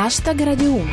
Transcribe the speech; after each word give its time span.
Hashtag 0.00 0.40
Radio 0.44 0.74
1. 0.74 0.84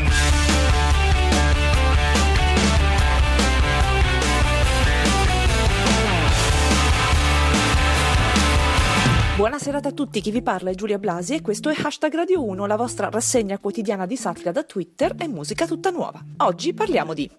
Buona 9.35 9.59
serata 9.59 9.89
a 9.89 9.91
tutti, 9.91 10.21
chi 10.21 10.31
vi 10.31 10.41
parla 10.41 10.71
è 10.71 10.73
Giulia 10.73 10.97
Blasi 10.97 11.35
e 11.35 11.41
questo 11.43 11.69
è 11.69 11.75
Hashtag 11.79 12.15
Radio 12.15 12.43
1, 12.45 12.65
la 12.65 12.75
vostra 12.75 13.11
rassegna 13.11 13.59
quotidiana 13.59 14.07
di 14.07 14.17
satira 14.17 14.51
da 14.51 14.63
Twitter 14.63 15.13
e 15.19 15.27
musica 15.27 15.67
tutta 15.67 15.91
nuova. 15.91 16.19
Oggi 16.37 16.73
parliamo 16.73 17.13
di 17.13 17.29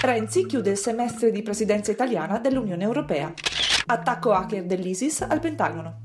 Renzi 0.00 0.44
chiude 0.46 0.70
il 0.70 0.76
semestre 0.76 1.30
di 1.30 1.42
presidenza 1.42 1.92
italiana 1.92 2.40
dell'Unione 2.40 2.82
Europea. 2.82 3.32
Attacco 3.86 4.32
hacker 4.32 4.64
dell'ISIS 4.64 5.20
al 5.20 5.38
Pentagono. 5.38 6.00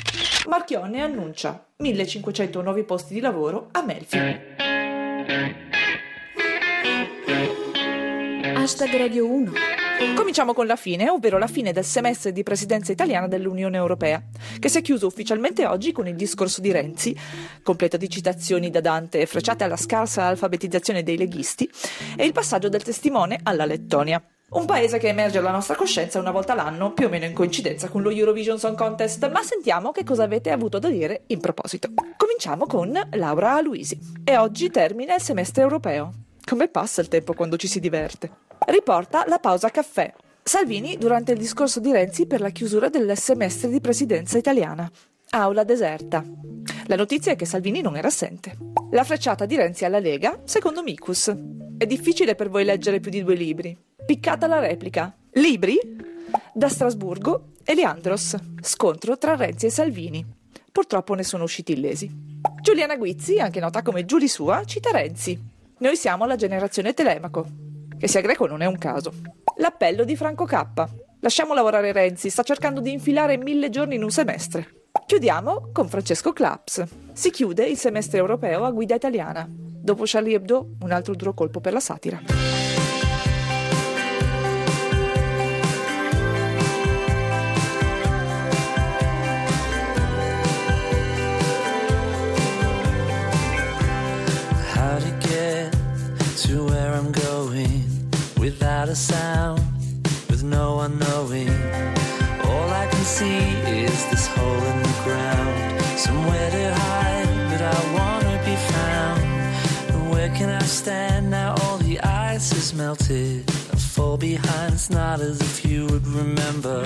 Marchionne 0.47 1.02
annuncia 1.02 1.65
1500 1.77 2.61
nuovi 2.61 2.84
posti 2.84 3.15
di 3.15 3.20
lavoro 3.20 3.70
a 3.71 3.81
Melfi. 3.81 4.66
Hashtag 8.55 8.95
Radio 8.95 9.29
1. 9.29 9.51
Cominciamo 10.15 10.54
con 10.54 10.65
la 10.65 10.77
fine, 10.77 11.09
ovvero 11.09 11.37
la 11.37 11.47
fine 11.47 11.73
del 11.73 11.83
semestre 11.83 12.31
di 12.31 12.43
presidenza 12.43 12.93
italiana 12.93 13.27
dell'Unione 13.27 13.75
Europea, 13.75 14.23
che 14.57 14.69
si 14.69 14.77
è 14.77 14.82
chiuso 14.82 15.05
ufficialmente 15.05 15.65
oggi 15.65 15.91
con 15.91 16.07
il 16.07 16.15
discorso 16.15 16.61
di 16.61 16.71
Renzi, 16.71 17.13
completo 17.61 17.97
di 17.97 18.09
citazioni 18.09 18.69
da 18.69 18.79
Dante 18.79 19.25
frecciate 19.25 19.65
alla 19.65 19.75
scarsa 19.75 20.23
alfabetizzazione 20.23 21.04
dei 21.04 21.18
leghisti, 21.18 21.69
e 22.15 22.25
il 22.25 22.32
passaggio 22.32 22.69
del 22.69 22.83
testimone 22.83 23.37
alla 23.43 23.65
Lettonia. 23.65 24.23
Un 24.50 24.65
paese 24.65 24.97
che 24.97 25.10
emerge 25.10 25.39
alla 25.39 25.51
nostra 25.51 25.75
coscienza 25.75 26.19
una 26.19 26.32
volta 26.32 26.54
l'anno, 26.54 26.93
più 26.93 27.07
o 27.07 27.10
meno 27.10 27.25
in 27.25 27.33
coincidenza 27.33 27.89
con 27.89 28.01
lo 28.01 28.10
Eurovision 28.10 28.57
Song 28.57 28.78
Contest, 28.78 29.29
ma 29.29 29.43
sentiamo 29.43 29.92
che 29.92 30.05
cosa 30.05 30.24
avete 30.24 30.51
avuto 30.51 30.79
da 30.79 30.89
dire 30.89 31.24
in 31.28 31.42
proposito. 31.42 31.89
Cominciamo 32.16 32.66
con 32.66 32.97
Laura 33.11 33.59
Luisi. 33.59 34.00
E 34.23 34.38
oggi 34.38 34.69
termina 34.69 35.16
il 35.16 35.22
semestre 35.22 35.64
europeo. 35.64 36.14
Come 36.45 36.69
passa 36.69 37.02
il 37.02 37.09
tempo 37.09 37.33
quando 37.33 37.58
ci 37.58 37.67
si 37.67 37.81
diverte? 37.81 38.45
riporta 38.67 39.25
la 39.27 39.39
pausa 39.39 39.69
caffè. 39.69 40.13
Salvini 40.44 40.97
durante 40.97 41.33
il 41.33 41.38
discorso 41.38 41.81
di 41.81 41.91
Renzi 41.91 42.25
per 42.25 42.39
la 42.39 42.49
chiusura 42.49 42.88
del 42.88 43.17
semestre 43.17 43.69
di 43.69 43.81
presidenza 43.81 44.38
italiana. 44.38 44.89
Aula 45.31 45.66
deserta. 45.66 46.23
La 46.86 46.95
notizia 46.95 47.33
è 47.33 47.36
che 47.36 47.45
Salvini 47.45 47.81
non 47.81 47.97
era 47.97 48.08
assente. 48.08 48.58
La 48.91 49.03
frecciata 49.03 49.45
di 49.45 49.58
Renzi 49.58 49.83
alla 49.83 49.99
Lega, 49.99 50.39
secondo 50.45 50.83
Micus. 50.83 51.36
È 51.77 51.86
difficile 51.86 52.36
per 52.36 52.49
voi 52.49 52.64
leggere 52.64 53.02
più 53.02 53.11
di 53.11 53.23
due 53.23 53.36
libri. 53.36 53.77
Piccata 54.08 54.47
la 54.47 54.59
replica. 54.59 55.13
Libri? 55.31 55.77
Da 56.53 56.69
Strasburgo 56.69 57.55
e 57.61 57.75
Leandros. 57.75 58.38
Scontro 58.61 59.17
tra 59.17 59.36
Renzi 59.36 59.66
e 59.66 59.69
Salvini. 59.69 60.25
Purtroppo 60.72 61.14
ne 61.14 61.23
sono 61.23 61.44
usciti 61.44 61.73
illesi. 61.73 62.09
Giuliana 62.61 62.95
Guizzi, 62.95 63.38
anche 63.39 63.59
nota 63.59 63.81
come 63.81 64.05
Giuli 64.05 64.30
Sua, 64.30 64.64
cita 64.64 64.91
Renzi. 64.91 65.38
Noi 65.80 65.97
siamo 65.97 66.25
la 66.25 66.38
generazione 66.38 66.94
Telemaco. 66.94 67.47
Che 67.99 68.08
sia 68.08 68.22
greco 68.22 68.47
non 68.47 68.61
è 68.61 68.66
un 68.66 68.77
caso. 68.77 69.11
L'appello 69.58 70.05
di 70.05 70.16
Franco 70.16 70.45
K. 70.45 70.64
Lasciamo 71.19 71.53
lavorare 71.53 71.92
Renzi, 71.92 72.30
sta 72.30 72.44
cercando 72.44 72.80
di 72.80 72.94
infilare 72.94 73.36
mille 73.36 73.69
giorni 73.69 73.95
in 73.95 74.03
un 74.03 74.11
semestre. 74.11 74.86
Chiudiamo 75.05 75.71
con 75.73 75.89
Francesco 75.89 76.31
Claps. 76.31 76.86
Si 77.11 77.30
chiude 77.30 77.66
il 77.66 77.77
semestre 77.77 78.19
europeo 78.19 78.64
a 78.64 78.71
guida 78.71 78.95
italiana. 78.95 79.45
Dopo 79.49 80.03
Charlie 80.05 80.36
Hebdo, 80.36 80.75
un 80.80 80.92
altro 80.94 81.14
duro 81.14 81.33
colpo 81.33 81.59
per 81.59 81.73
la 81.73 81.81
satira. 81.81 82.56
All 102.49 102.69
I 102.69 102.85
can 102.91 103.05
see 103.17 103.39
is 103.85 103.99
this 104.11 104.27
hole 104.27 104.63
in 104.71 104.77
the 104.87 104.95
ground, 105.03 105.81
somewhere 105.97 106.49
to 106.58 106.73
hide, 106.73 107.30
but 107.52 107.61
I 107.75 107.80
wanna 107.97 108.35
be 108.49 108.55
found. 108.73 109.21
And 109.89 110.09
where 110.11 110.30
can 110.30 110.49
I 110.49 110.63
stand 110.63 111.30
now? 111.30 111.55
All 111.63 111.77
the 111.77 111.99
ice 112.02 112.52
is 112.53 112.73
melted. 112.73 113.49
I 113.73 113.77
fall 113.77 114.17
behind, 114.17 114.73
it's 114.73 114.89
not 114.89 115.19
as 115.19 115.41
if 115.41 115.65
you 115.65 115.87
would 115.87 116.07
remember. 116.07 116.81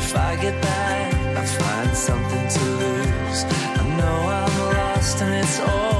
If 0.00 0.16
I 0.16 0.36
get 0.36 0.56
back, 0.62 1.14
I 1.42 1.44
find 1.44 1.96
something 1.96 2.48
to 2.56 2.64
lose. 2.82 3.40
I 3.80 3.84
know 3.98 4.18
I'm 4.40 4.56
lost, 4.74 5.22
and 5.22 5.34
it's 5.42 5.60
all 5.60 5.91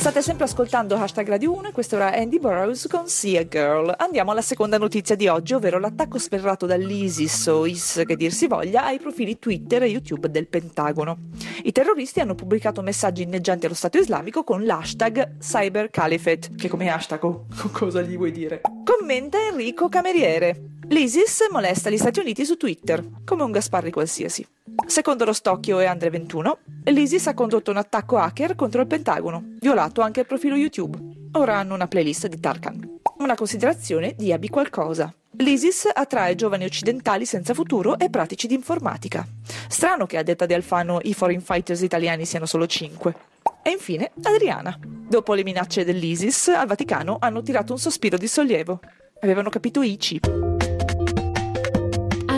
State 0.00 0.22
sempre 0.22 0.44
ascoltando 0.44 0.94
Hashtag 0.94 1.28
Radio 1.28 1.52
1 1.52 1.68
e 1.68 1.72
questo 1.72 1.96
era 1.96 2.14
Andy 2.14 2.38
Burroughs 2.38 2.86
con 2.86 3.06
See 3.06 3.36
a 3.36 3.46
Girl. 3.46 3.94
Andiamo 3.98 4.30
alla 4.30 4.40
seconda 4.40 4.78
notizia 4.78 5.14
di 5.14 5.28
oggi, 5.28 5.52
ovvero 5.52 5.78
l'attacco 5.78 6.18
sferrato 6.18 6.64
dall'ISIS 6.64 7.48
o 7.48 7.66
IS 7.66 8.04
che 8.06 8.16
dir 8.16 8.32
si 8.32 8.46
voglia 8.46 8.86
ai 8.86 8.98
profili 8.98 9.38
Twitter 9.38 9.82
e 9.82 9.88
YouTube 9.88 10.30
del 10.30 10.48
Pentagono. 10.48 11.18
I 11.64 11.72
terroristi 11.72 12.20
hanno 12.20 12.34
pubblicato 12.34 12.80
messaggi 12.80 13.24
inneggianti 13.24 13.66
allo 13.66 13.74
Stato 13.74 13.98
islamico 13.98 14.42
con 14.42 14.64
l'hashtag 14.64 15.36
Cyber 15.36 15.90
Caliphate, 15.90 16.54
che 16.56 16.68
come 16.70 16.90
hashtag 16.90 17.22
oh, 17.22 17.44
cosa 17.70 18.00
gli 18.00 18.16
vuoi 18.16 18.32
dire? 18.32 18.62
Commenta 18.82 19.36
Enrico 19.38 19.90
Cameriere. 19.90 20.78
L'ISIS 20.90 21.46
molesta 21.52 21.88
gli 21.88 21.96
Stati 21.96 22.18
Uniti 22.18 22.44
su 22.44 22.56
Twitter, 22.56 23.04
come 23.24 23.44
un 23.44 23.52
Gasparri 23.52 23.92
qualsiasi. 23.92 24.44
Secondo 24.86 25.24
lo 25.24 25.32
Stocchio 25.32 25.78
e 25.78 25.84
Andre 25.84 26.10
21, 26.10 26.58
l'ISIS 26.86 27.28
ha 27.28 27.34
condotto 27.34 27.70
un 27.70 27.76
attacco 27.76 28.18
hacker 28.18 28.56
contro 28.56 28.80
il 28.80 28.88
Pentagono, 28.88 29.54
violato 29.60 30.00
anche 30.00 30.18
il 30.18 30.26
profilo 30.26 30.56
YouTube. 30.56 30.98
Ora 31.34 31.58
hanno 31.58 31.74
una 31.74 31.86
playlist 31.86 32.26
di 32.26 32.40
Tarkan. 32.40 32.98
Una 33.18 33.36
considerazione 33.36 34.16
di 34.18 34.32
Abi 34.32 34.48
qualcosa. 34.48 35.14
L'ISIS 35.36 35.88
attrae 35.94 36.34
giovani 36.34 36.64
occidentali 36.64 37.24
senza 37.24 37.54
futuro 37.54 37.96
e 37.96 38.10
pratici 38.10 38.48
di 38.48 38.54
informatica. 38.54 39.24
Strano 39.68 40.06
che 40.06 40.16
a 40.16 40.24
detta 40.24 40.44
di 40.44 40.54
Alfano 40.54 40.98
i 41.02 41.14
foreign 41.14 41.38
fighters 41.38 41.82
italiani 41.82 42.24
siano 42.24 42.46
solo 42.46 42.66
5. 42.66 43.14
E 43.62 43.70
infine 43.70 44.10
Adriana. 44.24 44.76
Dopo 44.82 45.34
le 45.34 45.44
minacce 45.44 45.84
dell'ISIS, 45.84 46.48
al 46.48 46.66
Vaticano 46.66 47.18
hanno 47.20 47.42
tirato 47.42 47.72
un 47.72 47.78
sospiro 47.78 48.16
di 48.16 48.26
sollievo. 48.26 48.80
Avevano 49.20 49.50
capito 49.50 49.82
ICI. 49.82 50.49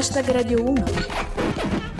Hashtag 0.03 0.31
Radio 0.33 0.69
1. 0.69 0.85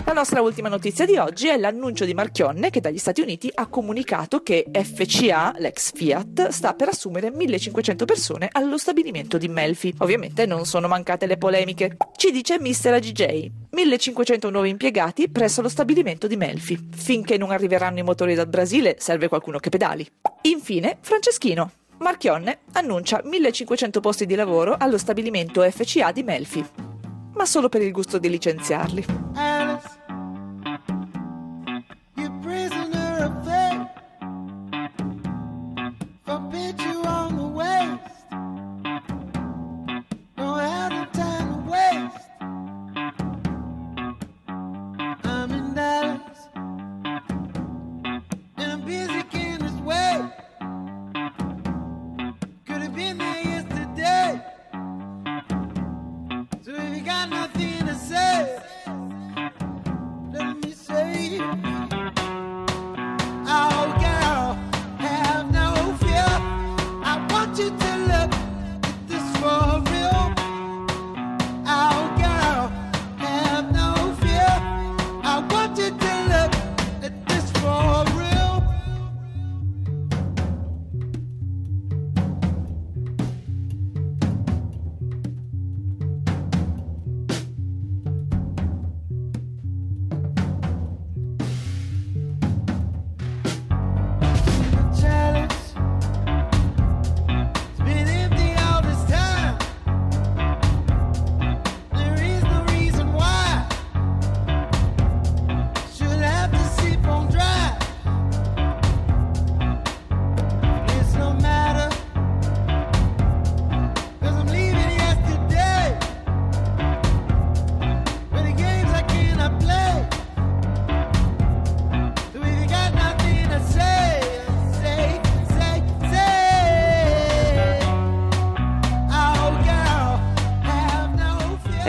La 0.03 0.11
nostra 0.11 0.41
ultima 0.41 0.67
notizia 0.67 1.05
di 1.05 1.15
oggi 1.15 1.47
è 1.47 1.55
l'annuncio 1.55 2.03
di 2.03 2.13
Marchionne 2.13 2.69
che 2.69 2.81
dagli 2.81 2.97
Stati 2.97 3.21
Uniti 3.21 3.49
ha 3.53 3.67
comunicato 3.67 4.43
che 4.43 4.65
FCA, 4.73 5.55
l'ex 5.57 5.93
Fiat, 5.93 6.49
sta 6.49 6.73
per 6.73 6.89
assumere 6.89 7.31
1500 7.31 8.03
persone 8.03 8.49
allo 8.51 8.77
stabilimento 8.77 9.37
di 9.37 9.47
Melfi. 9.47 9.93
Ovviamente 9.99 10.45
non 10.45 10.65
sono 10.65 10.89
mancate 10.89 11.27
le 11.27 11.37
polemiche. 11.37 11.95
Ci 12.17 12.31
dice 12.31 12.59
Mr. 12.59 12.91
AGJ. 12.91 13.51
1500 13.69 14.49
nuovi 14.49 14.67
impiegati 14.67 15.29
presso 15.29 15.61
lo 15.61 15.69
stabilimento 15.69 16.27
di 16.27 16.35
Melfi. 16.35 16.89
Finché 16.93 17.37
non 17.37 17.51
arriveranno 17.51 17.99
i 17.99 18.03
motori 18.03 18.35
dal 18.35 18.47
Brasile 18.47 18.97
serve 18.99 19.29
qualcuno 19.29 19.59
che 19.59 19.69
pedali. 19.69 20.05
Infine, 20.41 20.97
Franceschino. 20.99 21.71
Marchionne 21.99 22.63
annuncia 22.73 23.21
1500 23.23 24.01
posti 24.01 24.25
di 24.25 24.35
lavoro 24.35 24.75
allo 24.77 24.97
stabilimento 24.97 25.61
FCA 25.61 26.11
di 26.11 26.23
Melfi. 26.23 26.91
Ma 27.35 27.45
solo 27.45 27.69
per 27.69 27.81
il 27.81 27.91
gusto 27.91 28.17
di 28.19 28.29
licenziarli. 28.29 29.05
Alice, 29.35 29.89
you 32.15 32.39
prisoner 32.41 33.23
of 33.23 33.45
fate. 33.45 33.89
Forbid 36.23 36.79
you 36.79 37.02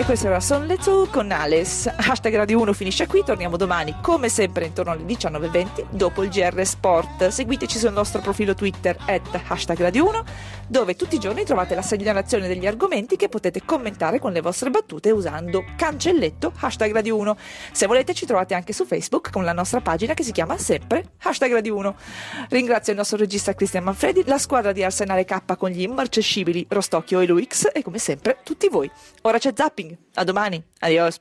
Questo 0.04 0.26
era 0.26 0.38
Son 0.38 0.66
Let's 0.66 0.86
con 1.10 1.32
Ales. 1.32 1.86
Hashtag 1.86 2.36
Radio 2.36 2.60
1 2.60 2.74
finisce 2.74 3.06
qui, 3.06 3.24
torniamo 3.24 3.56
domani 3.56 3.96
come 4.02 4.28
sempre 4.28 4.66
intorno 4.66 4.92
alle 4.92 5.04
19.20 5.04 5.86
dopo 5.92 6.22
il 6.22 6.28
GR 6.28 6.62
Sport. 6.62 7.28
Seguiteci 7.28 7.78
sul 7.78 7.92
nostro 7.92 8.20
profilo 8.20 8.54
Twitter 8.54 8.98
at 9.06 9.40
hashtag 9.46 9.78
Radio 9.80 10.06
1 10.06 10.24
dove 10.68 10.94
tutti 10.94 11.16
i 11.16 11.18
giorni 11.18 11.44
trovate 11.44 11.74
la 11.74 11.80
segnalazione 11.80 12.48
degli 12.48 12.66
argomenti 12.66 13.16
che 13.16 13.30
potete 13.30 13.64
commentare 13.64 14.18
con 14.18 14.32
le 14.32 14.42
vostre 14.42 14.68
battute 14.68 15.10
usando 15.10 15.64
cancelletto 15.74 16.52
hashtag 16.60 16.92
Radio 16.92 17.16
1. 17.16 17.36
Se 17.72 17.86
volete 17.86 18.12
ci 18.12 18.26
trovate 18.26 18.52
anche 18.52 18.74
su 18.74 18.84
Facebook 18.84 19.30
con 19.30 19.44
la 19.44 19.54
nostra 19.54 19.80
pagina 19.80 20.12
che 20.12 20.22
si 20.22 20.32
chiama 20.32 20.58
sempre 20.58 21.12
hashtag 21.22 21.50
Radio 21.50 21.76
1. 21.76 21.96
Ringrazio 22.50 22.92
il 22.92 22.98
nostro 22.98 23.16
regista 23.16 23.54
Cristian 23.54 23.84
Manfredi, 23.84 24.22
la 24.26 24.38
squadra 24.38 24.72
di 24.72 24.84
Arsenale 24.84 25.24
K 25.24 25.56
con 25.56 25.70
gli 25.70 25.80
immarcescibili 25.80 26.66
Rostocchio 26.68 27.20
e 27.20 27.26
Luix 27.26 27.68
e 27.72 27.82
come 27.82 27.98
sempre 27.98 28.36
tutti 28.44 28.68
voi. 28.68 28.90
Ora 29.22 29.38
c'è 29.38 29.52
zapping. 29.54 29.94
A 30.17 30.25
domani. 30.25 30.64
Adios. 30.81 31.20